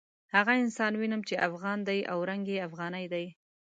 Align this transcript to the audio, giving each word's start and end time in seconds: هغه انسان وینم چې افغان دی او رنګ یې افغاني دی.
هغه 0.35 0.53
انسان 0.63 0.93
وینم 0.95 1.21
چې 1.29 1.41
افغان 1.47 1.79
دی 1.89 1.99
او 2.11 2.17
رنګ 2.29 2.43
یې 2.51 2.63
افغاني 2.67 3.05
دی. 3.13 3.25